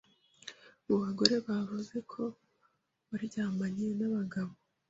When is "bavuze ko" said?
1.47-2.21